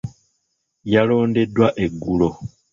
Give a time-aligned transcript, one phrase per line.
[0.91, 2.29] Yalondeddwa eggulo.